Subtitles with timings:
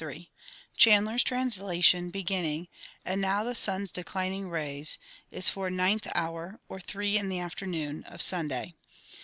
[0.01, 0.29] 3._)_
[0.75, 2.67] Chandler's translation, beginning,
[3.05, 4.97] "And now the sun's declining rays,"
[5.29, 8.73] is for "Ninth Hour, or three in the afternoon," of Sunday.